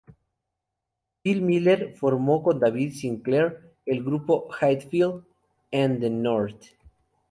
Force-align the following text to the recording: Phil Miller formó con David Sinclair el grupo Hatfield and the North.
Phil 1.21 1.41
Miller 1.43 1.93
formó 1.95 2.41
con 2.41 2.59
David 2.59 2.93
Sinclair 2.95 3.59
el 3.85 4.03
grupo 4.03 4.47
Hatfield 4.59 5.25
and 5.71 5.99
the 6.01 6.09
North. 6.09 6.63